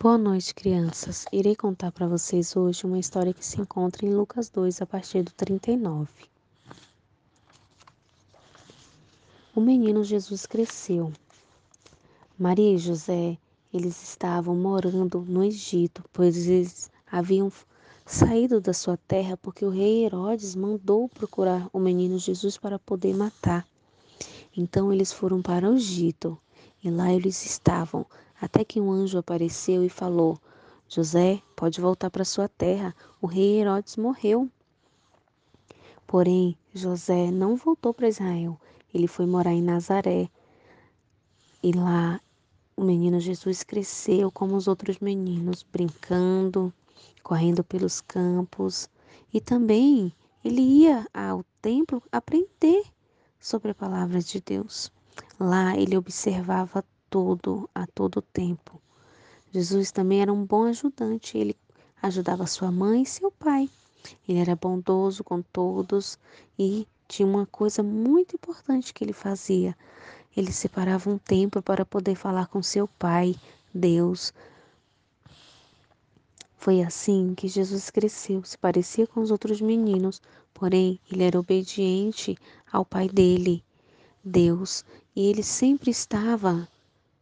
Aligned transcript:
Boa 0.00 0.16
noite, 0.16 0.54
crianças. 0.54 1.24
Irei 1.32 1.56
contar 1.56 1.90
para 1.90 2.06
vocês 2.06 2.54
hoje 2.54 2.86
uma 2.86 3.00
história 3.00 3.34
que 3.34 3.44
se 3.44 3.60
encontra 3.60 4.06
em 4.06 4.14
Lucas 4.14 4.48
2, 4.48 4.80
a 4.80 4.86
partir 4.86 5.24
do 5.24 5.32
39. 5.32 6.08
O 9.56 9.60
menino 9.60 10.04
Jesus 10.04 10.46
cresceu. 10.46 11.12
Maria 12.38 12.76
e 12.76 12.78
José, 12.78 13.36
eles 13.74 14.00
estavam 14.00 14.54
morando 14.54 15.18
no 15.26 15.42
Egito, 15.42 16.04
pois 16.12 16.46
eles 16.46 16.92
haviam 17.10 17.50
saído 18.06 18.60
da 18.60 18.72
sua 18.72 18.96
terra 18.96 19.36
porque 19.36 19.64
o 19.64 19.70
rei 19.70 20.04
Herodes 20.04 20.54
mandou 20.54 21.08
procurar 21.08 21.68
o 21.72 21.80
menino 21.80 22.20
Jesus 22.20 22.56
para 22.56 22.78
poder 22.78 23.16
matar. 23.16 23.66
Então 24.56 24.92
eles 24.92 25.12
foram 25.12 25.42
para 25.42 25.68
o 25.68 25.74
Egito 25.74 26.38
e 26.84 26.88
lá 26.88 27.12
eles 27.12 27.44
estavam 27.44 28.06
até 28.40 28.64
que 28.64 28.80
um 28.80 28.90
anjo 28.90 29.18
apareceu 29.18 29.84
e 29.84 29.88
falou: 29.88 30.38
José, 30.88 31.42
pode 31.54 31.80
voltar 31.80 32.10
para 32.10 32.24
sua 32.24 32.48
terra, 32.48 32.94
o 33.20 33.26
rei 33.26 33.60
Herodes 33.60 33.96
morreu. 33.96 34.50
Porém, 36.06 36.56
José 36.72 37.30
não 37.30 37.56
voltou 37.56 37.92
para 37.92 38.08
Israel, 38.08 38.58
ele 38.94 39.06
foi 39.06 39.26
morar 39.26 39.52
em 39.52 39.62
Nazaré. 39.62 40.30
E 41.62 41.72
lá 41.72 42.20
o 42.76 42.84
menino 42.84 43.18
Jesus 43.18 43.64
cresceu 43.64 44.30
como 44.30 44.56
os 44.56 44.68
outros 44.68 45.00
meninos, 45.00 45.62
brincando, 45.62 46.72
correndo 47.22 47.64
pelos 47.64 48.00
campos. 48.00 48.88
E 49.34 49.40
também 49.40 50.12
ele 50.44 50.62
ia 50.62 51.06
ao 51.12 51.44
templo 51.60 52.02
aprender 52.12 52.84
sobre 53.40 53.72
a 53.72 53.74
palavra 53.74 54.20
de 54.20 54.40
Deus. 54.40 54.90
Lá 55.38 55.76
ele 55.76 55.96
observava 55.96 56.84
todo, 57.10 57.68
a 57.74 57.86
todo 57.86 58.22
tempo. 58.22 58.80
Jesus 59.52 59.90
também 59.90 60.22
era 60.22 60.32
um 60.32 60.44
bom 60.44 60.64
ajudante, 60.64 61.38
ele 61.38 61.56
ajudava 62.02 62.46
sua 62.46 62.70
mãe 62.70 63.02
e 63.02 63.06
seu 63.06 63.30
pai. 63.30 63.68
Ele 64.28 64.38
era 64.38 64.54
bondoso 64.54 65.24
com 65.24 65.42
todos 65.42 66.18
e 66.58 66.86
tinha 67.08 67.26
uma 67.26 67.46
coisa 67.46 67.82
muito 67.82 68.36
importante 68.36 68.92
que 68.92 69.02
ele 69.02 69.12
fazia. 69.12 69.76
Ele 70.36 70.52
separava 70.52 71.10
um 71.10 71.18
tempo 71.18 71.62
para 71.62 71.84
poder 71.84 72.14
falar 72.14 72.46
com 72.46 72.62
seu 72.62 72.86
pai, 72.86 73.34
Deus. 73.74 74.32
Foi 76.56 76.82
assim 76.82 77.34
que 77.34 77.48
Jesus 77.48 77.88
cresceu, 77.88 78.44
se 78.44 78.58
parecia 78.58 79.06
com 79.06 79.20
os 79.20 79.30
outros 79.30 79.60
meninos, 79.60 80.20
porém 80.52 81.00
ele 81.10 81.24
era 81.24 81.38
obediente 81.38 82.36
ao 82.70 82.84
pai 82.84 83.08
dele, 83.08 83.64
Deus, 84.22 84.84
e 85.14 85.26
ele 85.26 85.42
sempre 85.42 85.90
estava 85.90 86.68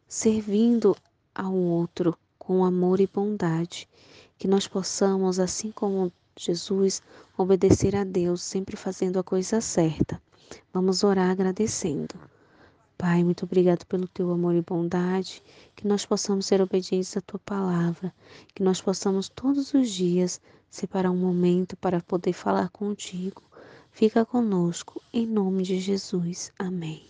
servindo 0.07 0.95
ao 1.35 1.53
outro 1.53 2.17
com 2.39 2.63
amor 2.63 2.99
e 2.99 3.07
bondade. 3.07 3.87
Que 4.37 4.47
nós 4.47 4.67
possamos, 4.67 5.39
assim 5.39 5.71
como 5.71 6.11
Jesus, 6.37 7.01
obedecer 7.37 7.95
a 7.95 8.03
Deus, 8.03 8.41
sempre 8.41 8.77
fazendo 8.77 9.19
a 9.19 9.23
coisa 9.23 9.59
certa. 9.59 10.21
Vamos 10.71 11.03
orar 11.03 11.29
agradecendo. 11.29 12.15
Pai, 12.97 13.23
muito 13.23 13.45
obrigado 13.45 13.85
pelo 13.85 14.07
teu 14.07 14.31
amor 14.31 14.55
e 14.55 14.61
bondade, 14.61 15.43
que 15.75 15.87
nós 15.87 16.05
possamos 16.05 16.45
ser 16.45 16.61
obedientes 16.61 17.15
à 17.15 17.21
tua 17.21 17.39
palavra, 17.39 18.13
que 18.55 18.63
nós 18.63 18.81
possamos 18.81 19.29
todos 19.29 19.73
os 19.73 19.91
dias 19.91 20.41
separar 20.69 21.11
um 21.11 21.17
momento 21.17 21.75
para 21.77 22.01
poder 22.01 22.33
falar 22.33 22.69
contigo. 22.69 23.43
Fica 23.91 24.25
conosco, 24.25 25.01
em 25.13 25.27
nome 25.27 25.63
de 25.63 25.79
Jesus. 25.79 26.51
Amém. 26.57 27.03